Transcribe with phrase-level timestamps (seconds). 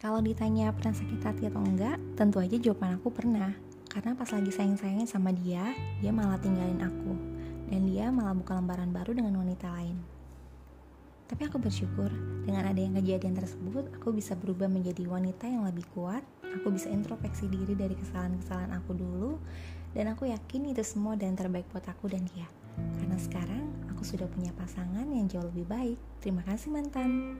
[0.00, 3.52] Kalau ditanya pernah sakit hati atau enggak, tentu aja jawaban aku pernah.
[3.84, 7.12] Karena pas lagi sayang-sayangnya sama dia, dia malah tinggalin aku.
[7.68, 10.00] Dan dia malah buka lembaran baru dengan wanita lain.
[11.28, 12.08] Tapi aku bersyukur
[12.48, 16.24] dengan ada yang kejadian tersebut, aku bisa berubah menjadi wanita yang lebih kuat.
[16.48, 19.36] Aku bisa introspeksi diri dari kesalahan-kesalahan aku dulu.
[19.92, 22.48] Dan aku yakin itu semua dan terbaik buat aku dan dia.
[22.96, 26.00] Karena sekarang aku sudah punya pasangan yang jauh lebih baik.
[26.24, 27.36] Terima kasih mantan.